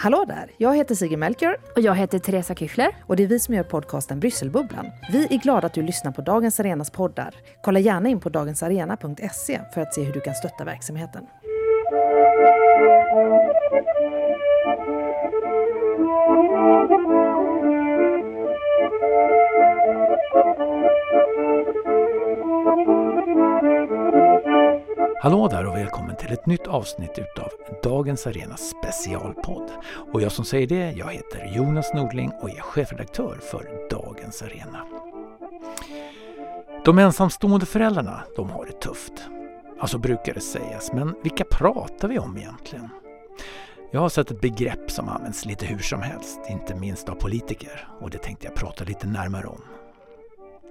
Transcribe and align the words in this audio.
Hallå 0.00 0.24
där! 0.28 0.50
Jag 0.56 0.76
heter 0.76 0.94
Sigrid 0.94 1.18
Melchior. 1.18 1.56
Och 1.76 1.80
jag 1.80 1.94
heter 1.94 2.18
Teresa 2.18 2.54
Kychler. 2.54 2.96
Och 3.06 3.16
det 3.16 3.22
är 3.22 3.26
vi 3.26 3.38
som 3.38 3.54
gör 3.54 3.62
podcasten 3.62 4.20
Brysselbubblan. 4.20 4.86
Vi 5.12 5.34
är 5.34 5.38
glada 5.38 5.66
att 5.66 5.74
du 5.74 5.82
lyssnar 5.82 6.12
på 6.12 6.22
Dagens 6.22 6.60
Arenas 6.60 6.90
poddar. 6.90 7.34
Kolla 7.62 7.78
gärna 7.78 8.08
in 8.08 8.20
på 8.20 8.28
dagensarena.se 8.28 9.60
för 9.74 9.80
att 9.80 9.94
se 9.94 10.02
hur 10.02 10.12
du 10.12 10.20
kan 10.20 10.34
stötta 10.34 10.64
verksamheten. 10.64 11.22
Hallå 25.20 25.48
där 25.48 25.66
och 25.66 25.76
välkommen 25.76 26.16
till 26.16 26.32
ett 26.32 26.46
nytt 26.46 26.66
avsnitt 26.66 27.18
utav 27.18 27.48
Dagens 27.82 28.26
Arenas 28.26 28.70
specialpodd. 28.70 29.70
Och 30.12 30.22
jag 30.22 30.32
som 30.32 30.44
säger 30.44 30.66
det, 30.66 30.92
jag 30.96 31.12
heter 31.12 31.52
Jonas 31.56 31.94
Nordling 31.94 32.32
och 32.40 32.50
är 32.50 32.60
chefredaktör 32.60 33.38
för 33.50 33.88
Dagens 33.90 34.42
Arena. 34.42 34.86
De 36.84 36.98
ensamstående 36.98 37.66
föräldrarna, 37.66 38.22
de 38.36 38.50
har 38.50 38.66
det 38.66 38.80
tufft. 38.80 39.12
Alltså 39.80 39.98
brukar 39.98 40.34
det 40.34 40.40
sägas, 40.40 40.92
men 40.92 41.14
vilka 41.22 41.44
pratar 41.44 42.08
vi 42.08 42.18
om 42.18 42.36
egentligen? 42.36 42.88
Jag 43.90 44.00
har 44.00 44.08
sett 44.08 44.30
ett 44.30 44.40
begrepp 44.40 44.90
som 44.90 45.08
används 45.08 45.44
lite 45.44 45.66
hur 45.66 45.78
som 45.78 46.02
helst, 46.02 46.40
inte 46.48 46.74
minst 46.74 47.08
av 47.08 47.14
politiker, 47.14 47.88
och 48.00 48.10
det 48.10 48.18
tänkte 48.18 48.46
jag 48.46 48.54
prata 48.54 48.84
lite 48.84 49.06
närmare 49.06 49.46
om. 49.46 49.62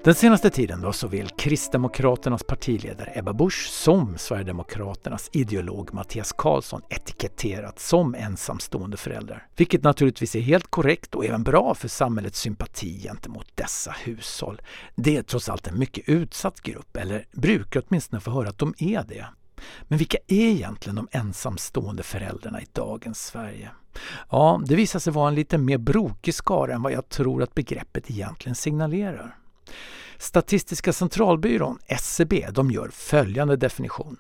Den 0.04 0.16
senaste 0.16 0.50
tiden 0.50 0.84
har 0.84 0.92
såväl 0.92 1.30
Kristdemokraternas 1.30 2.44
partiledare 2.44 3.12
Ebba 3.16 3.34
Busch 3.34 3.70
som 3.72 4.18
Sverigedemokraternas 4.18 5.30
ideolog 5.34 5.94
Mattias 5.94 6.34
Karlsson 6.34 6.82
etiketterat 6.90 7.80
som 7.80 8.16
ensamstående 8.16 8.98
föräldrar. 8.98 9.48
Vilket 9.56 9.84
naturligtvis 9.84 10.36
är 10.36 10.40
helt 10.40 10.68
korrekt 10.68 11.16
och 11.16 11.26
även 11.26 11.44
bra 11.44 11.74
för 11.76 11.88
samhällets 11.88 12.40
sympati 12.40 13.02
gentemot 13.04 13.48
dessa 13.56 13.96
hushåll. 14.06 14.62
Det 14.96 15.18
är 15.18 15.24
trots 15.24 15.50
allt 15.50 15.68
en 15.68 15.80
mycket 15.80 16.10
utsatt 16.10 16.62
grupp, 16.62 16.98
eller 16.98 17.26
brukar 17.32 17.84
åtminstone 17.88 18.20
få 18.20 18.32
höra 18.32 18.50
att 18.50 18.60
de 18.60 18.74
är 18.78 19.04
det. 19.08 19.26
Men 19.84 19.98
vilka 19.98 20.18
är 20.28 20.50
egentligen 20.50 20.96
de 20.96 21.08
ensamstående 21.12 22.04
föräldrarna 22.04 22.62
i 22.62 22.66
dagens 22.74 23.26
Sverige? 23.26 23.70
Ja, 24.30 24.62
det 24.66 24.76
visar 24.76 25.00
sig 25.00 25.14
vara 25.14 25.28
en 25.28 25.36
lite 25.36 25.58
mer 25.58 25.78
brokig 25.78 26.34
skara 26.34 26.74
än 26.74 26.82
vad 26.82 26.92
jag 26.92 27.10
tror 27.10 27.44
att 27.44 27.56
begreppet 27.56 28.12
egentligen 28.12 28.56
signalerar. 28.56 29.36
Statistiska 30.18 30.94
centralbyrån, 30.94 31.80
SCB, 31.88 32.48
de 32.52 32.72
gör 32.72 32.90
följande 32.94 33.56
definition. 33.56 34.18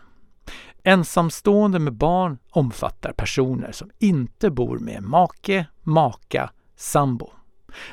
Ensamstående 0.83 1.79
med 1.79 1.93
barn 1.93 2.37
omfattar 2.51 3.11
personer 3.11 3.71
som 3.71 3.89
inte 3.99 4.49
bor 4.49 4.79
med 4.79 5.03
make, 5.03 5.65
maka, 5.83 6.49
sambo. 6.75 7.29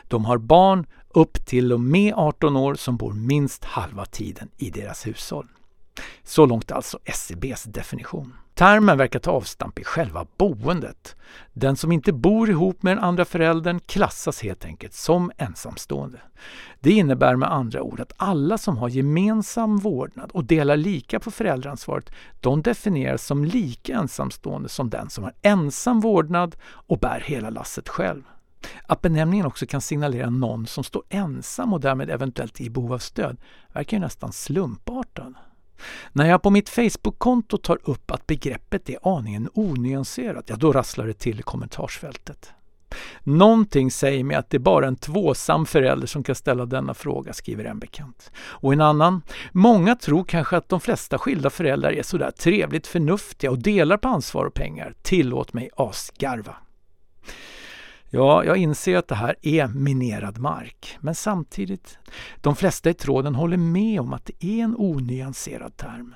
De 0.09 0.25
har 0.25 0.39
barn 0.39 0.87
upp 1.09 1.47
till 1.47 1.73
och 1.73 1.81
med 1.81 2.15
18 2.17 2.57
år 2.57 2.75
som 2.75 2.97
bor 2.97 3.13
minst 3.13 3.65
halva 3.65 4.05
tiden 4.05 4.49
i 4.57 4.71
deras 4.71 5.07
hushåll. 5.07 5.49
Så 6.23 6.47
långt 6.47 6.73
alltså 6.73 6.99
SCBs 7.05 7.65
definition. 7.65 8.35
Termen 8.55 8.99
verkar 8.99 9.19
ta 9.19 9.31
avstamp 9.31 9.79
i 9.79 9.85
själva 9.85 10.27
boendet. 10.37 11.17
Den 11.53 11.77
som 11.77 11.93
inte 11.93 12.13
bor 12.13 12.51
ihop 12.51 12.83
med 12.83 12.97
den 12.97 13.05
andra 13.05 13.25
föräldern 13.25 13.81
klassas 13.81 14.43
helt 14.43 14.65
enkelt 14.65 14.95
som 14.95 15.33
ensamstående. 15.37 16.21
Det 16.81 16.91
innebär 16.91 17.37
med 17.37 17.53
andra 17.53 17.83
ord 17.83 18.01
att 18.01 18.13
alla 18.17 18.59
som 18.59 18.77
har 18.77 18.89
gemensam 18.89 19.77
vårdnad 19.79 20.31
och 20.31 20.45
delar 20.45 20.77
lika 20.77 21.21
på 21.21 21.31
föräldraansvaret, 21.31 22.11
de 22.41 22.63
definieras 22.63 23.27
som 23.27 23.45
lika 23.45 23.95
ensamstående 23.95 24.69
som 24.69 24.91
den 24.91 25.11
som 25.11 25.25
har 25.25 25.33
ensam 25.43 26.01
vårdnad 26.01 26.57
och 26.65 26.99
bär 26.99 27.21
hela 27.21 27.51
lasset 27.51 27.89
själv. 27.89 28.23
Att 28.87 29.01
benämningen 29.01 29.47
också 29.47 29.67
kan 29.67 29.81
signalera 29.81 30.31
någon 30.31 30.67
som 30.67 30.85
står 30.85 31.03
ensam 31.09 31.73
och 31.73 31.81
därmed 31.81 32.11
eventuellt 32.11 32.61
i 32.61 32.71
behov 32.71 32.93
av 32.93 32.99
stöd 32.99 33.37
verkar 33.73 33.97
ju 33.97 34.01
nästan 34.01 34.33
slumpartad. 34.33 35.35
När 36.13 36.29
jag 36.29 36.43
på 36.43 36.51
mitt 36.51 36.69
Facebook-konto 36.69 37.59
tar 37.59 37.79
upp 37.83 38.11
att 38.11 38.27
begreppet 38.27 38.89
är 38.89 39.19
aningen 39.19 39.49
onyanserat, 39.55 40.45
ja 40.49 40.57
då 40.57 40.73
rasslar 40.73 41.07
det 41.07 41.15
till 41.15 41.41
i 41.41 41.43
kommentarsfältet. 41.43 42.53
Någonting 43.23 43.91
säger 43.91 44.25
mig 44.25 44.37
att 44.37 44.51
det 44.51 44.57
är 44.57 44.59
bara 44.59 44.87
en 44.87 44.97
tvåsam 44.97 45.67
förälder 45.67 46.07
som 46.07 46.23
kan 46.23 46.35
ställa 46.35 46.67
denna 46.67 46.95
fråga, 46.95 47.33
skriver 47.33 47.65
en 47.65 47.79
bekant. 47.79 48.33
Och 48.37 48.73
en 48.73 48.81
annan, 48.81 49.23
många 49.53 49.97
tror 49.97 50.25
kanske 50.25 50.57
att 50.57 50.69
de 50.69 50.81
flesta 50.81 51.19
skilda 51.19 51.51
föräldrar 51.51 51.93
är 51.93 52.03
sådär 52.03 52.31
trevligt 52.31 52.87
förnuftiga 52.87 53.51
och 53.51 53.59
delar 53.59 53.97
på 53.97 54.09
ansvar 54.09 54.45
och 54.45 54.55
pengar. 54.55 54.95
Tillåt 55.03 55.53
mig 55.53 55.71
asgarva. 55.77 56.57
Ja, 58.15 58.45
jag 58.45 58.57
inser 58.57 58.97
att 58.97 59.09
det 59.09 59.15
här 59.15 59.37
är 59.43 59.69
minerad 59.69 60.39
mark, 60.39 60.99
men 61.01 61.15
samtidigt, 61.15 61.99
de 62.41 62.57
flesta 62.57 62.91
i 62.91 62.95
tråden 62.95 63.35
håller 63.35 63.57
med 63.57 64.01
om 64.01 64.13
att 64.13 64.25
det 64.25 64.45
är 64.45 64.65
en 64.65 64.75
onyanserad 64.79 65.77
term. 65.77 66.15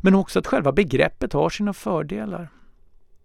Men 0.00 0.14
också 0.14 0.38
att 0.38 0.46
själva 0.46 0.72
begreppet 0.72 1.32
har 1.32 1.50
sina 1.50 1.72
fördelar. 1.72 2.48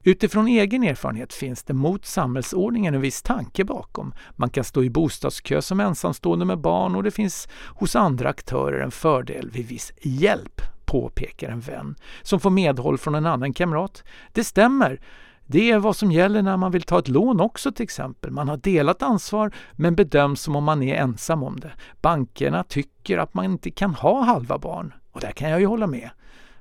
Utifrån 0.04 0.48
egen 0.48 0.84
erfarenhet 0.84 1.34
finns 1.34 1.64
det 1.64 1.74
mot 1.74 2.06
samhällsordningen 2.06 2.96
en 2.96 3.02
viss 3.02 3.22
tanke 3.22 3.64
bakom. 3.64 4.14
Man 4.32 4.50
kan 4.50 4.64
stå 4.64 4.84
i 4.84 4.90
bostadskö 4.90 5.62
som 5.62 5.80
ensamstående 5.80 6.46
med 6.46 6.60
barn 6.60 6.96
och 6.96 7.04
det 7.04 7.12
finns 7.12 7.48
hos 7.76 7.96
andra 7.96 8.30
aktörer 8.30 8.80
en 8.80 8.92
fördel 8.92 9.50
vid 9.52 9.68
viss 9.68 9.92
hjälp, 10.02 10.62
påpekar 10.86 11.50
en 11.50 11.60
vän, 11.60 11.96
som 12.22 12.40
får 12.40 12.50
medhåll 12.50 12.98
från 12.98 13.16
en 13.16 13.26
annan 13.26 13.54
kamrat. 13.54 14.04
Det 14.34 14.44
stämmer, 14.44 15.00
det 15.46 15.72
är 15.72 15.80
vad 15.80 15.96
som 15.96 16.12
gäller 16.12 16.42
när 16.42 16.58
man 16.58 16.72
vill 16.72 16.84
ta 16.84 17.00
ett 17.00 17.08
lån 17.08 17.42
också 17.42 17.72
till 17.72 17.84
exempel. 17.84 18.32
Man 18.32 18.50
har 18.50 18.58
delat 18.58 19.02
ansvar 19.02 19.52
men 19.72 19.96
bedöms 19.96 20.42
som 20.42 20.56
om 20.56 20.64
man 20.64 20.84
är 20.84 20.96
ensam 20.96 21.44
om 21.44 21.60
det. 21.60 21.72
Bankerna 22.02 22.64
tycker 22.64 23.18
att 23.18 23.34
man 23.34 23.46
inte 23.46 23.72
kan 23.72 23.96
ha 23.96 24.22
halva 24.24 24.58
barn 24.58 24.94
och 25.12 25.22
där 25.22 25.32
kan 25.32 25.50
jag 25.50 25.60
ju 25.60 25.66
hålla 25.66 25.88
med. 25.88 26.10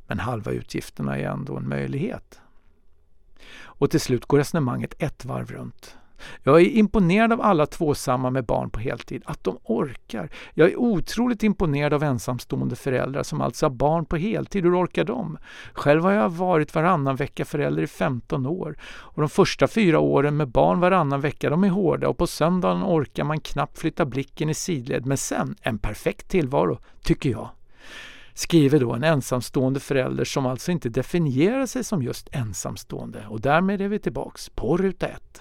Men 0.07 0.19
halva 0.19 0.51
utgifterna 0.51 1.19
är 1.19 1.25
ändå 1.25 1.57
en 1.57 1.69
möjlighet. 1.69 2.41
Och 3.61 3.91
till 3.91 4.01
slut 4.01 4.27
går 4.27 4.39
resonemanget 4.39 4.95
ett 4.99 5.25
varv 5.25 5.51
runt. 5.51 5.97
Jag 6.43 6.61
är 6.61 6.65
imponerad 6.67 7.33
av 7.33 7.41
alla 7.41 7.67
tvåsamma 7.67 8.31
med 8.31 8.45
barn 8.45 8.71
på 8.71 8.81
heltid, 8.81 9.23
att 9.27 9.45
de 9.45 9.59
orkar. 9.65 10.31
Jag 10.55 10.71
är 10.71 10.77
otroligt 10.77 11.43
imponerad 11.43 11.95
av 11.95 12.03
ensamstående 12.03 12.77
föräldrar 12.77 13.23
som 13.23 13.41
alltså 13.41 13.67
har 13.67 13.71
barn 13.71 14.05
på 14.05 14.17
heltid. 14.17 14.65
Hur 14.65 14.83
orkar 14.83 15.05
de? 15.05 15.39
Själv 15.73 16.05
har 16.05 16.13
jag 16.13 16.29
varit 16.29 16.75
varannan 16.75 17.17
vecka 17.17 17.45
förälder 17.45 17.83
i 17.83 17.87
15 17.87 18.47
år 18.47 18.77
och 18.85 19.23
de 19.23 19.29
första 19.29 19.69
fyra 19.69 19.99
åren 19.99 20.37
med 20.37 20.49
barn 20.49 20.81
varannan 20.81 21.21
vecka, 21.21 21.51
de 21.51 21.65
är 21.65 21.69
hårda 21.69 22.09
och 22.09 22.19
på 22.19 22.27
söndagen 22.27 22.83
orkar 22.85 23.25
man 23.25 23.41
knappt 23.41 23.79
flytta 23.79 24.05
blicken 24.05 24.49
i 24.49 24.55
sidled. 24.55 25.07
Men 25.07 25.17
sen, 25.17 25.57
en 25.63 25.79
perfekt 25.79 26.29
tillvaro, 26.29 26.79
tycker 27.03 27.31
jag 27.31 27.49
skriver 28.35 28.81
då 28.81 28.93
en 28.93 29.05
ensamstående 29.05 29.81
förälder 29.81 30.25
som 30.25 30.47
alltså 30.47 30.73
inte 30.73 30.89
definierar 30.89 31.67
sig 31.67 31.85
som 31.85 32.03
just 32.03 32.29
ensamstående. 32.33 33.27
Och 33.29 33.41
därmed 33.41 33.81
är 33.81 33.89
vi 33.89 33.99
tillbaks 33.99 34.49
på 34.49 34.77
ruta 34.77 35.07
ett. 35.07 35.41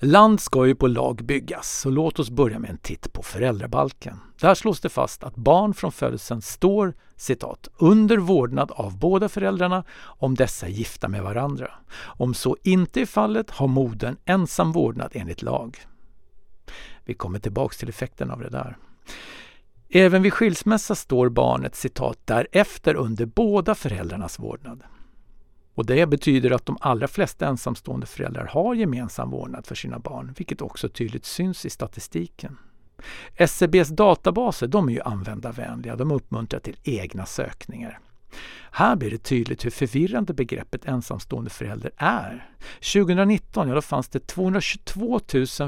Land 0.00 0.40
ska 0.40 0.66
ju 0.66 0.74
på 0.74 0.86
lag 0.86 1.16
byggas, 1.24 1.80
så 1.80 1.90
låt 1.90 2.18
oss 2.18 2.30
börja 2.30 2.58
med 2.58 2.70
en 2.70 2.78
titt 2.78 3.12
på 3.12 3.22
föräldrabalken. 3.22 4.20
Där 4.40 4.54
slås 4.54 4.80
det 4.80 4.88
fast 4.88 5.24
att 5.24 5.36
barn 5.36 5.74
från 5.74 5.92
födelsen 5.92 6.42
står 6.42 6.94
citat, 7.16 7.68
”under 7.76 8.16
vårdnad 8.16 8.70
av 8.70 8.98
båda 8.98 9.28
föräldrarna 9.28 9.84
om 10.00 10.34
dessa 10.34 10.66
är 10.66 10.70
gifta 10.70 11.08
med 11.08 11.22
varandra. 11.22 11.70
Om 11.96 12.34
så 12.34 12.56
inte 12.62 13.00
är 13.00 13.06
fallet 13.06 13.50
har 13.50 13.66
modern 13.66 14.16
ensam 14.24 14.72
vårdnad 14.72 15.10
enligt 15.14 15.42
lag.” 15.42 15.78
Vi 17.04 17.14
kommer 17.14 17.38
tillbaks 17.38 17.78
till 17.78 17.88
effekten 17.88 18.30
av 18.30 18.40
det 18.40 18.50
där. 18.50 18.76
Även 19.88 20.22
vid 20.22 20.32
skilsmässa 20.32 20.94
står 20.94 21.28
barnet 21.28 21.74
citat 21.74 22.18
därefter 22.24 22.94
under 22.94 23.26
båda 23.26 23.74
föräldrarnas 23.74 24.38
vårdnad. 24.38 24.82
Och 25.74 25.86
Det 25.86 26.06
betyder 26.06 26.50
att 26.50 26.66
de 26.66 26.78
allra 26.80 27.08
flesta 27.08 27.46
ensamstående 27.46 28.06
föräldrar 28.06 28.46
har 28.46 28.74
gemensam 28.74 29.30
vårdnad 29.30 29.66
för 29.66 29.74
sina 29.74 29.98
barn, 29.98 30.34
vilket 30.36 30.62
också 30.62 30.88
tydligt 30.88 31.24
syns 31.24 31.66
i 31.66 31.70
statistiken. 31.70 32.58
SCBs 33.34 33.88
databaser 33.88 34.66
de 34.66 34.88
är 34.88 34.92
ju 34.92 35.00
användarvänliga, 35.00 35.96
de 35.96 36.10
uppmuntrar 36.10 36.60
till 36.60 36.76
egna 36.82 37.26
sökningar. 37.26 37.98
Här 38.70 38.96
blir 38.96 39.10
det 39.10 39.18
tydligt 39.18 39.64
hur 39.64 39.70
förvirrande 39.70 40.34
begreppet 40.34 40.84
ensamstående 40.84 41.50
förälder 41.50 41.90
är. 41.96 42.50
2019 42.92 43.68
ja, 43.68 43.74
då 43.74 43.82
fanns 43.82 44.08
det 44.08 44.26
222 44.26 45.20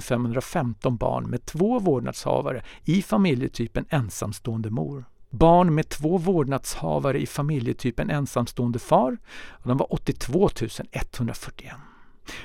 515 0.02 0.96
barn 0.96 1.30
med 1.30 1.44
två 1.44 1.78
vårdnadshavare 1.78 2.62
i 2.84 3.02
familjetypen 3.02 3.86
ensamstående 3.88 4.70
mor 4.70 5.04
barn 5.38 5.74
med 5.74 5.88
två 5.88 6.18
vårdnadshavare 6.18 7.20
i 7.20 7.26
familjetypen 7.26 8.10
ensamstående 8.10 8.78
far. 8.78 9.18
Och 9.48 9.68
de 9.68 9.76
var 9.76 9.92
82 9.92 10.50
141. 10.92 11.74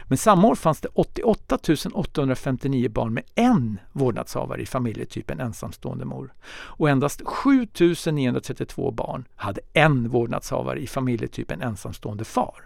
Men 0.04 0.18
samma 0.18 0.48
år 0.48 0.56
fanns 0.56 0.82
det 0.82 0.88
88 0.94 1.58
859 1.94 2.90
barn 2.90 3.14
med 3.14 3.24
en 3.36 3.80
vårdnadshavare 3.92 4.62
i 4.62 4.66
familjetypen 4.66 5.40
ensamstående 5.40 6.06
mor. 6.06 6.34
Och 6.52 6.90
endast 6.90 7.22
7 7.26 7.68
932 8.12 8.92
barn 8.92 9.26
hade 9.36 9.62
en 9.74 10.10
vårdnadshavare 10.10 10.80
i 10.80 10.88
familjetypen 10.88 11.62
ensamstående 11.62 12.24
far. 12.24 12.66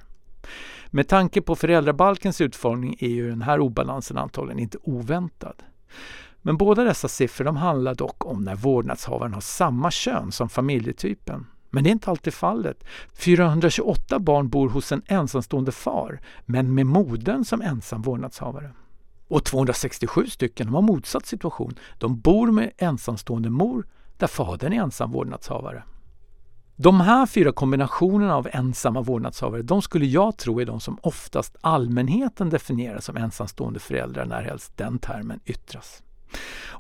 Med 0.88 1.08
tanke 1.08 1.42
på 1.42 1.56
föräldrabalkens 1.56 2.42
utformning 2.42 2.96
är 3.00 3.10
ju 3.10 3.30
den 3.30 3.42
här 3.42 3.60
obalansen 3.60 4.18
antagligen 4.18 4.60
inte 4.60 4.78
oväntad. 4.84 5.64
Men 6.46 6.58
båda 6.58 6.84
dessa 6.84 7.08
siffror 7.08 7.46
de 7.46 7.58
handlar 7.58 7.96
dock 7.96 8.26
om 8.26 8.44
när 8.44 8.56
vårdnadshavaren 8.56 9.34
har 9.34 9.42
samma 9.42 9.92
kön 9.92 10.32
som 10.32 10.50
familjetypen. 10.50 11.46
Men 11.70 11.84
det 11.84 11.90
är 11.90 11.92
inte 11.92 12.10
alltid 12.10 12.34
fallet. 12.34 12.84
428 13.14 14.20
barn 14.20 14.50
bor 14.50 14.70
hos 14.70 14.92
en 14.92 15.02
ensamstående 15.08 15.72
far, 15.72 16.22
men 16.46 16.74
med 16.74 16.86
modern 16.86 17.46
som 17.46 17.62
ensam 17.62 18.02
vårdnadshavare. 18.02 18.72
Och 19.28 19.44
267 19.44 20.28
stycken 20.28 20.68
har 20.68 20.82
motsatt 20.82 21.26
situation. 21.26 21.76
De 21.98 22.20
bor 22.20 22.52
med 22.52 22.72
ensamstående 22.78 23.50
mor 23.50 23.88
där 24.18 24.28
fadern 24.28 24.74
är 24.74 24.82
ensam 24.82 25.12
vårdnadshavare. 25.12 25.84
De 26.76 27.02
här 27.02 27.26
fyra 27.26 27.52
kombinationerna 27.52 28.36
av 28.36 28.48
ensamma 28.52 29.02
vårdnadshavare, 29.02 29.62
de 29.62 29.82
skulle 29.82 30.06
jag 30.06 30.38
tro 30.38 30.60
är 30.60 30.66
de 30.66 30.80
som 30.80 30.98
oftast 31.02 31.56
allmänheten 31.62 32.50
definierar 32.50 33.00
som 33.00 33.18
ensamstående 33.18 33.80
föräldrar 33.80 34.26
närhelst 34.26 34.78
den 34.78 35.00
termen 35.00 35.40
yttras. 35.46 36.02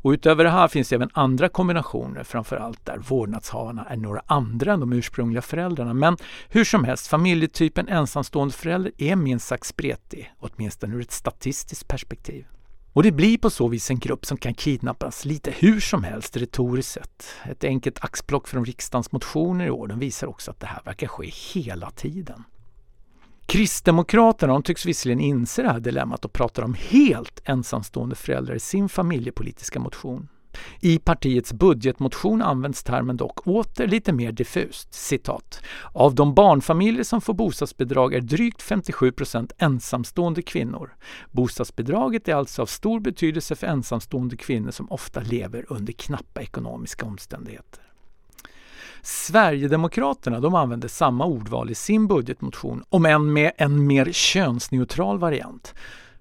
Och 0.06 0.12
utöver 0.12 0.44
det 0.44 0.50
här 0.50 0.68
finns 0.68 0.90
det 0.90 0.96
även 0.96 1.10
andra 1.14 1.50
kombinationer, 1.50 2.24
framförallt 2.24 2.86
där 2.86 2.98
vårdnadshavarna 2.98 3.86
är 3.90 3.98
några 3.98 4.22
andra 4.26 4.74
än 4.74 4.80
de 4.80 4.94
ursprungliga 4.94 5.42
föräldrarna. 5.42 5.94
Men 5.94 6.18
hur 6.50 6.64
som 6.64 6.84
helst, 6.84 7.08
familjetypen 7.08 7.88
ensamstående 7.88 8.54
förälder 8.54 8.92
är 8.98 9.16
minst 9.16 9.48
sagt 9.48 9.66
spretig, 9.66 10.34
åtminstone 10.40 10.96
ur 10.96 11.02
ett 11.02 11.12
statistiskt 11.12 11.88
perspektiv. 11.88 12.46
Och 12.94 13.04
det 13.04 13.12
blir 13.12 13.38
på 13.38 13.50
så 13.50 13.68
vis 13.68 13.90
en 13.90 14.00
grupp 14.00 14.26
som 14.26 14.38
kan 14.38 14.54
kidnappas 14.54 15.26
lite 15.26 15.52
hur 15.52 15.80
som 15.80 16.04
helst 16.04 16.38
retoriskt 16.38 16.92
sett. 16.92 17.26
Ett 17.46 17.64
enkelt 17.64 18.04
axplock 18.04 18.48
från 18.48 18.66
riksdagens 18.66 19.12
motioner 19.12 19.66
i 19.66 19.70
år 19.70 19.88
den 19.88 20.00
visar 20.00 20.28
också 20.28 20.52
att 20.52 20.60
det 20.60 20.68
här 20.68 20.82
verkar 20.86 21.08
ske 21.08 21.32
hela 21.54 21.92
tiden. 21.92 22.44
Kristdemokraterna 23.46 24.62
tycks 24.62 24.86
visserligen 24.86 25.20
inse 25.20 25.62
det 25.62 25.70
här 25.70 25.80
dilemmat 25.80 26.26
och 26.26 26.34
pratar 26.34 26.64
om 26.64 26.74
helt 26.74 27.42
ensamstående 27.46 28.16
föräldrar 28.16 28.56
i 28.56 28.60
sin 28.60 28.90
familjepolitiska 28.90 29.80
motion. 29.80 30.28
I 30.80 31.00
partiets 31.00 31.54
budgetmotion 31.54 32.42
används 32.42 32.84
termen 32.84 33.18
dock 33.18 33.48
åter 33.48 33.88
lite 33.88 34.14
mer 34.14 34.32
diffust. 34.32 34.94
Citat. 34.94 35.62
Av 35.94 36.16
de 36.16 36.34
barnfamiljer 36.34 37.04
som 37.04 37.22
får 37.22 37.34
bostadsbidrag 37.34 38.14
är 38.14 38.22
drygt 38.22 38.62
57 38.62 39.12
procent 39.12 39.52
ensamstående 39.58 40.42
kvinnor. 40.42 40.96
Bostadsbidraget 41.32 42.28
är 42.28 42.36
alltså 42.36 42.62
av 42.62 42.66
stor 42.66 43.00
betydelse 43.00 43.56
för 43.56 43.68
ensamstående 43.68 44.38
kvinnor 44.38 44.72
som 44.72 44.92
ofta 44.92 45.20
lever 45.20 45.66
under 45.70 45.94
knappa 45.94 46.42
ekonomiska 46.42 47.06
omständigheter. 47.06 47.86
Sverigedemokraterna 49.06 50.40
de 50.40 50.56
använder 50.56 50.88
samma 50.88 51.26
ordval 51.26 51.70
i 51.70 51.76
sin 51.76 52.08
budgetmotion, 52.08 52.84
om 52.90 53.06
än 53.06 53.34
med 53.34 53.52
en 53.58 53.88
mer 53.88 54.12
könsneutral 54.12 55.20
variant. 55.20 55.74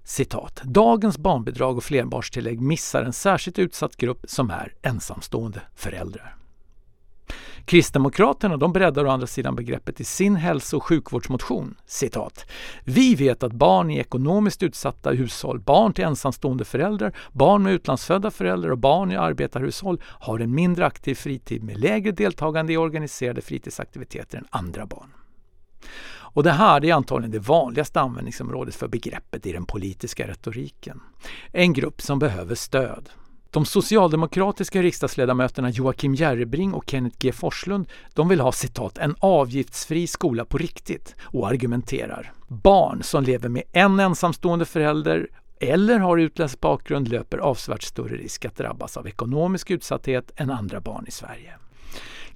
Citat. 0.03 0.61
Dagens 0.63 1.17
barnbidrag 1.17 1.77
och 1.77 1.83
flerbarnstillägg 1.83 2.61
missar 2.61 3.03
en 3.03 3.13
särskilt 3.13 3.59
utsatt 3.59 3.97
grupp 3.97 4.19
som 4.27 4.49
är 4.49 4.73
ensamstående 4.81 5.61
föräldrar. 5.75 6.35
Kristdemokraterna 7.65 8.57
de 8.57 8.73
breddar 8.73 9.05
å 9.05 9.09
andra 9.09 9.27
sidan 9.27 9.55
begreppet 9.55 10.01
i 10.01 10.03
sin 10.03 10.35
hälso 10.35 10.77
och 10.77 10.83
sjukvårdsmotion. 10.83 11.75
Citat. 11.85 12.45
Vi 12.83 13.15
vet 13.15 13.43
att 13.43 13.53
barn 13.53 13.91
i 13.91 13.97
ekonomiskt 13.97 14.63
utsatta 14.63 15.11
hushåll, 15.11 15.59
barn 15.59 15.93
till 15.93 16.03
ensamstående 16.03 16.65
föräldrar, 16.65 17.17
barn 17.31 17.63
med 17.63 17.73
utlandsfödda 17.73 18.31
föräldrar 18.31 18.69
och 18.69 18.77
barn 18.77 19.11
i 19.11 19.15
arbetarhushåll 19.15 20.01
har 20.03 20.39
en 20.39 20.55
mindre 20.55 20.85
aktiv 20.85 21.15
fritid 21.15 21.63
med 21.63 21.79
lägre 21.79 22.11
deltagande 22.11 22.73
i 22.73 22.77
organiserade 22.77 23.41
fritidsaktiviteter 23.41 24.37
än 24.37 24.47
andra 24.49 24.85
barn. 24.85 25.09
Och 26.35 26.43
det 26.43 26.51
här 26.51 26.85
är 26.85 26.93
antagligen 26.93 27.31
det 27.31 27.39
vanligaste 27.39 28.01
användningsområdet 28.01 28.75
för 28.75 28.87
begreppet 28.87 29.45
i 29.45 29.51
den 29.51 29.65
politiska 29.65 30.27
retoriken. 30.27 31.01
En 31.51 31.73
grupp 31.73 32.01
som 32.01 32.19
behöver 32.19 32.55
stöd. 32.55 33.09
De 33.55 33.65
socialdemokratiska 33.65 34.81
riksdagsledamöterna 34.81 35.69
Joakim 35.69 36.15
Järrebring 36.15 36.73
och 36.73 36.83
Kenneth 36.87 37.17
G 37.19 37.31
Forslund 37.31 37.87
de 38.13 38.29
vill 38.29 38.39
ha 38.39 38.51
citat 38.51 38.97
”en 38.97 39.15
avgiftsfri 39.19 40.07
skola 40.07 40.45
på 40.45 40.57
riktigt” 40.57 41.15
och 41.21 41.47
argumenterar. 41.47 42.33
Barn 42.47 43.03
som 43.03 43.23
lever 43.23 43.49
med 43.49 43.63
en 43.71 43.99
ensamstående 43.99 44.65
förälder 44.65 45.27
eller 45.59 45.99
har 45.99 46.17
utländsk 46.17 46.59
bakgrund 46.59 47.07
löper 47.07 47.37
avsevärt 47.37 47.83
större 47.83 48.15
risk 48.15 48.45
att 48.45 48.57
drabbas 48.57 48.97
av 48.97 49.07
ekonomisk 49.07 49.71
utsatthet 49.71 50.31
än 50.35 50.51
andra 50.51 50.81
barn 50.81 51.05
i 51.07 51.11
Sverige. 51.11 51.53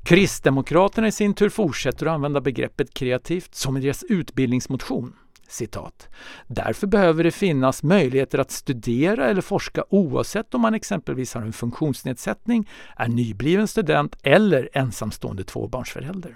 Kristdemokraterna 0.04 1.08
i 1.08 1.12
sin 1.12 1.34
tur 1.34 1.50
fortsätter 1.50 2.06
att 2.06 2.14
använda 2.14 2.42
begreppet 2.42 2.94
kreativt 2.94 3.56
som 3.56 3.78
i 3.78 3.82
deras 3.82 4.04
utbildningsmotion. 4.04 5.14
Citat. 5.50 6.10
Därför 6.48 6.88
behöver 6.88 7.24
det 7.24 7.32
finnas 7.32 7.84
möjligheter 7.84 8.40
att 8.40 8.52
studera 8.52 9.30
eller 9.30 9.42
forska 9.42 9.84
oavsett 9.90 10.54
om 10.54 10.62
man 10.62 10.74
exempelvis 10.74 11.34
har 11.34 11.42
en 11.42 11.54
funktionsnedsättning, 11.54 12.70
är 12.96 13.08
nybliven 13.08 13.68
student 13.68 14.16
eller 14.24 14.70
ensamstående 14.74 15.44
tvåbarnsförälder. 15.44 16.36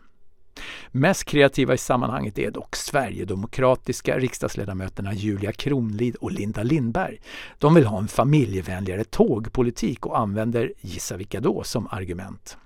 Mest 0.91 1.25
kreativa 1.25 1.73
i 1.73 1.77
sammanhanget 1.77 2.39
är 2.39 2.51
dock 2.51 2.75
Sverigedemokratiska 2.75 4.17
riksdagsledamöterna 4.17 5.13
Julia 5.13 5.51
Kronlid 5.51 6.15
och 6.15 6.31
Linda 6.31 6.63
Lindberg. 6.63 7.21
De 7.57 7.73
vill 7.73 7.85
ha 7.85 7.99
en 7.99 8.07
familjevänligare 8.07 9.03
tågpolitik 9.03 10.05
och 10.05 10.19
använder, 10.19 10.73
gissa 10.81 11.17
vilka 11.17 11.39
då, 11.39 11.63
som 11.63 11.87
argument. 11.91 12.57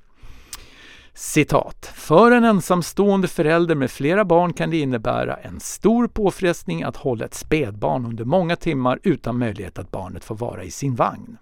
Citat. 1.19 1.85
För 1.95 2.31
en 2.31 2.43
ensamstående 2.43 3.27
förälder 3.27 3.75
med 3.75 3.91
flera 3.91 4.25
barn 4.25 4.53
kan 4.53 4.69
det 4.69 4.77
innebära 4.77 5.35
en 5.35 5.59
stor 5.59 6.07
påfrestning 6.07 6.83
att 6.83 6.95
hålla 6.95 7.25
ett 7.25 7.33
spädbarn 7.33 8.05
under 8.05 8.25
många 8.25 8.55
timmar 8.55 8.99
utan 9.03 9.37
möjlighet 9.37 9.79
att 9.79 9.91
barnet 9.91 10.23
får 10.23 10.35
vara 10.35 10.63
i 10.63 10.71
sin 10.71 10.95
vagn. 10.95 11.37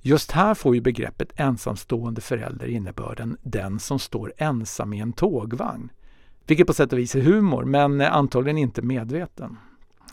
Just 0.00 0.30
här 0.30 0.54
får 0.54 0.74
ju 0.74 0.80
begreppet 0.80 1.32
ensamstående 1.36 2.20
förälder 2.20 2.66
innebörden 2.66 3.36
den 3.42 3.78
som 3.78 3.98
står 3.98 4.32
ensam 4.36 4.92
i 4.92 5.00
en 5.00 5.12
tågvagn. 5.12 5.90
Vilket 6.46 6.66
på 6.66 6.74
sätt 6.74 6.92
och 6.92 6.98
vis 6.98 7.14
är 7.14 7.20
humor, 7.20 7.64
men 7.64 8.00
antagligen 8.00 8.58
inte 8.58 8.82
medveten. 8.82 9.56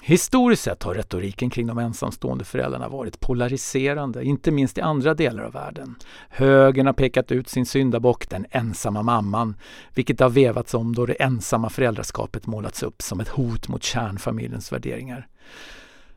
Historiskt 0.01 0.63
sett 0.63 0.83
har 0.83 0.95
retoriken 0.95 1.49
kring 1.49 1.67
de 1.67 1.77
ensamstående 1.77 2.45
föräldrarna 2.45 2.89
varit 2.89 3.19
polariserande, 3.19 4.23
inte 4.23 4.51
minst 4.51 4.77
i 4.77 4.81
andra 4.81 5.13
delar 5.13 5.43
av 5.43 5.53
världen. 5.53 5.95
Högern 6.29 6.85
har 6.85 6.93
pekat 6.93 7.31
ut 7.31 7.49
sin 7.49 7.65
syndabock, 7.65 8.29
den 8.29 8.45
ensamma 8.51 9.03
mamman, 9.03 9.55
vilket 9.93 10.19
har 10.19 10.29
vevats 10.29 10.73
om 10.73 10.95
då 10.95 11.05
det 11.05 11.13
ensamma 11.13 11.69
föräldraskapet 11.69 12.47
målats 12.47 12.83
upp 12.83 13.01
som 13.01 13.19
ett 13.19 13.27
hot 13.27 13.67
mot 13.67 13.83
kärnfamiljens 13.83 14.71
värderingar. 14.71 15.27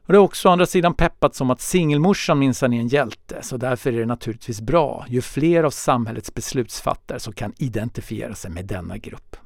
Och 0.06 0.12
det 0.12 0.18
har 0.18 0.24
också 0.24 0.48
å 0.48 0.52
andra 0.52 0.66
sidan 0.66 0.94
peppats 0.94 1.40
om 1.40 1.50
att 1.50 1.60
singelmorsan 1.60 2.38
minsann 2.38 2.72
är 2.72 2.80
en 2.80 2.88
hjälte, 2.88 3.38
så 3.42 3.56
därför 3.56 3.92
är 3.92 3.98
det 3.98 4.06
naturligtvis 4.06 4.60
bra 4.60 5.06
ju 5.08 5.22
fler 5.22 5.64
av 5.64 5.70
samhällets 5.70 6.34
beslutsfattare 6.34 7.20
som 7.20 7.32
kan 7.32 7.52
identifiera 7.58 8.34
sig 8.34 8.50
med 8.50 8.66
denna 8.66 8.98
grupp. 8.98 9.36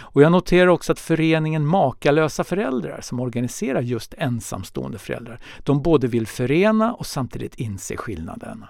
Och 0.00 0.22
jag 0.22 0.32
noterar 0.32 0.66
också 0.66 0.92
att 0.92 1.00
föreningen 1.00 1.66
Makalösa 1.66 2.44
föräldrar 2.44 3.00
som 3.00 3.20
organiserar 3.20 3.80
just 3.80 4.14
ensamstående 4.18 4.98
föräldrar, 4.98 5.40
de 5.58 5.82
både 5.82 6.06
vill 6.06 6.26
förena 6.26 6.94
och 6.94 7.06
samtidigt 7.06 7.54
inse 7.54 7.96
skillnaden. 7.96 8.64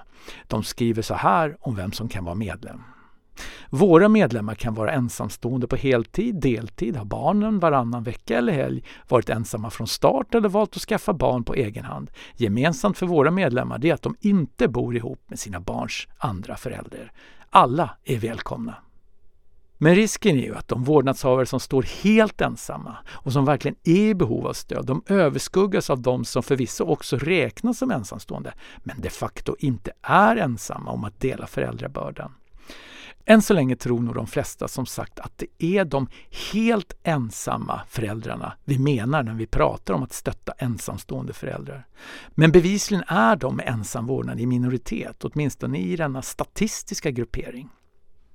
De 0.47 0.63
skriver 0.63 1.03
så 1.03 1.15
här 1.15 1.57
om 1.61 1.77
vem 1.77 1.93
som 1.93 2.09
kan 2.09 2.25
vara 2.25 2.35
medlem. 2.35 2.81
Våra 3.71 4.09
medlemmar 4.09 4.55
kan 4.55 4.75
vara 4.75 4.93
ensamstående 4.93 5.67
på 5.67 5.77
heltid, 5.77 6.41
deltid, 6.41 6.97
ha 6.97 7.05
barnen 7.05 7.59
varannan 7.59 8.03
vecka 8.03 8.39
eller 8.39 8.53
helg, 8.53 8.85
varit 9.09 9.31
ensamma 9.31 9.71
från 9.71 9.87
start 9.87 10.35
eller 10.35 10.49
valt 10.49 10.77
att 10.77 10.83
skaffa 10.83 11.13
barn 11.13 11.45
på 11.45 11.55
egen 11.55 11.85
hand. 11.85 12.11
Gemensamt 12.37 12.99
för 12.99 13.07
våra 13.07 13.31
medlemmar 13.31 13.87
är 13.87 13.95
att 13.95 14.03
de 14.03 14.17
inte 14.21 14.69
bor 14.69 14.97
ihop 14.97 15.21
med 15.27 15.39
sina 15.39 15.61
barns 15.61 16.09
andra 16.19 16.57
förälder. 16.57 17.13
Alla 17.51 17.91
är 18.05 18.19
välkomna. 18.19 18.75
Men 19.83 19.95
risken 19.95 20.39
är 20.39 20.43
ju 20.43 20.55
att 20.55 20.69
de 20.69 20.85
vårdnadshavare 20.85 21.47
som 21.47 21.61
står 21.61 21.83
helt 21.83 22.41
ensamma 22.41 22.97
och 23.11 23.33
som 23.33 23.45
verkligen 23.45 23.77
är 23.85 24.09
i 24.09 24.15
behov 24.15 24.47
av 24.47 24.53
stöd, 24.53 24.87
de 24.87 25.03
överskuggas 25.07 25.91
av 25.91 26.01
de 26.01 26.25
som 26.25 26.43
förvisso 26.43 26.85
också 26.85 27.17
räknas 27.17 27.79
som 27.79 27.91
ensamstående, 27.91 28.55
men 28.79 29.01
de 29.01 29.11
facto 29.11 29.57
inte 29.59 29.93
är 30.03 30.37
ensamma 30.37 30.91
om 30.91 31.05
att 31.05 31.21
dela 31.21 31.47
föräldrabördan. 31.47 32.35
Än 33.25 33.43
så 33.43 33.55
länge 33.55 33.77
tror 33.77 34.01
nog 34.01 34.15
de 34.15 34.27
flesta 34.27 34.69
som 34.69 34.87
sagt 34.87 35.21
att 35.21 35.33
det 35.39 35.79
är 35.79 35.85
de 35.85 36.09
helt 36.53 36.97
ensamma 37.03 37.81
föräldrarna 37.89 38.53
vi 38.65 38.79
menar 38.79 39.23
när 39.23 39.35
vi 39.35 39.47
pratar 39.47 39.95
om 39.95 40.03
att 40.03 40.13
stötta 40.13 40.53
ensamstående 40.59 41.33
föräldrar. 41.33 41.87
Men 42.31 42.53
bevisligen 42.53 43.05
är 43.07 43.37
de 43.37 43.57
med 43.57 43.69
ensam 43.69 44.07
vårdnad 44.07 44.41
i 44.41 44.47
minoritet, 44.47 45.25
åtminstone 45.25 45.79
i 45.79 45.97
denna 45.97 46.23
statistiska 46.23 47.11
gruppering. 47.11 47.69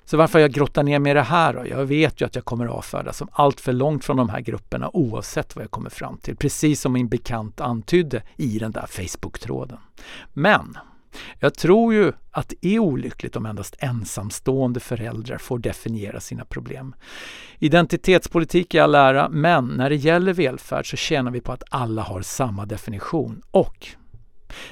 Så 0.10 0.18
varför 0.18 0.40
jag 0.40 0.52
grottar 0.52 0.84
ner 0.84 1.00
mig 1.00 1.12
i 1.12 1.14
det 1.14 1.22
här 1.22 1.54
då? 1.54 1.68
Jag 1.68 1.86
vet 1.86 2.22
ju 2.22 2.26
att 2.26 2.36
jag 2.36 2.46
kommer 2.46 2.66
avfärdas 2.66 3.18
som 3.18 3.28
allt 3.32 3.62
för 3.62 3.74
långt 3.74 4.06
från 4.06 4.18
de 4.18 4.30
här 4.30 4.40
grupperna 4.40 4.90
oavsett 4.94 5.56
vad 5.56 5.64
jag 5.64 5.72
kommer 5.72 5.90
fram 5.90 6.18
till. 6.18 6.36
Precis 6.36 6.82
som 6.82 6.94
min 6.94 7.08
bekant 7.08 7.62
antydde 7.62 8.24
i 8.36 8.60
den 8.60 8.72
där 8.72 8.86
Facebook-tråden. 8.88 9.78
Men 10.34 10.78
Jag 11.40 11.54
tror 11.54 11.94
ju 11.94 12.12
att 12.32 12.50
det 12.50 12.68
är 12.68 12.80
olyckligt 12.80 13.36
om 13.36 13.46
endast 13.46 13.76
ensamstående 13.80 14.80
föräldrar 14.80 15.38
får 15.38 15.60
definiera 15.60 16.20
sina 16.20 16.46
problem. 16.46 16.96
Identitetspolitik 17.60 18.74
är 18.74 18.82
all 18.82 18.96
ära, 18.96 19.30
men 19.30 19.68
när 19.68 19.90
det 19.90 19.96
gäller 19.96 20.34
välfärd 20.34 20.90
så 20.90 20.98
tjänar 20.98 21.32
vi 21.32 21.42
på 21.42 21.52
att 21.52 21.64
alla 21.70 22.02
har 22.02 22.22
samma 22.22 22.66
definition. 22.66 23.42
Och 23.52 23.88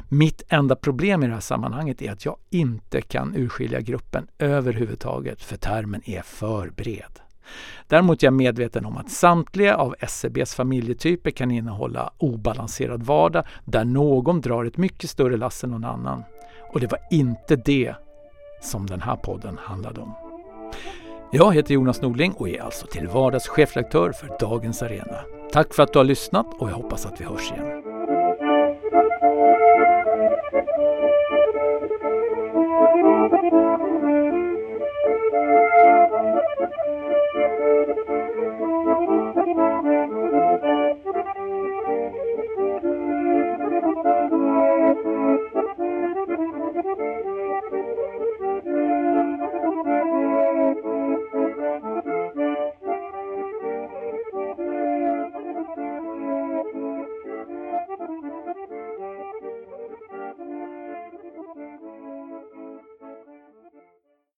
mitt 0.10 0.44
enda 0.50 0.76
problem 0.76 1.24
i 1.24 1.28
det 1.28 1.34
här 1.34 1.40
sammanhanget 1.40 2.02
är 2.02 2.12
att 2.12 2.26
jag 2.26 2.38
inte 2.50 3.02
kan 3.02 3.36
urskilja 3.36 3.82
gruppen 3.82 4.28
överhuvudtaget, 4.40 5.44
för 5.44 5.58
termen 5.58 6.02
är 6.06 6.22
för 6.22 6.70
bred. 6.70 7.20
Däremot 7.88 8.24
är 8.24 8.28
jag 8.28 8.34
medveten 8.34 8.86
om 8.86 8.98
att 8.98 9.12
samtliga 9.12 9.76
av 9.76 9.96
SCBs 10.00 10.56
familjetyper 10.56 11.32
kan 11.32 11.52
innehålla 11.52 12.14
obalanserad 12.18 13.04
vardag 13.04 13.46
där 13.66 13.86
någon 13.86 14.42
drar 14.42 14.66
ett 14.66 14.78
mycket 14.78 15.10
större 15.10 15.38
lass 15.38 15.64
än 15.64 15.70
någon 15.70 15.86
annan. 15.86 16.24
Och 16.74 16.80
det 16.80 16.92
var 16.92 17.00
inte 17.12 17.56
det 17.56 17.96
som 18.62 18.86
den 18.86 19.02
här 19.02 19.16
podden 19.16 19.60
handlade 19.62 20.02
om. 20.02 20.14
Jag 21.32 21.54
heter 21.54 21.74
Jonas 21.74 22.02
Nordling 22.02 22.34
och 22.34 22.50
är 22.50 22.62
alltså 22.62 22.88
till 22.88 23.08
vardags 23.08 23.48
chefredaktör 23.48 24.12
för 24.12 24.38
Dagens 24.40 24.84
Arena. 24.84 25.18
Tack 25.52 25.74
för 25.74 25.84
att 25.84 25.94
du 25.94 26.00
har 26.00 26.04
lyssnat 26.04 26.48
och 26.60 26.70
jag 26.70 26.76
hoppas 26.76 27.06
att 27.06 27.22
vi 27.22 27.26
hörs 27.26 27.52
igen. 27.52 27.95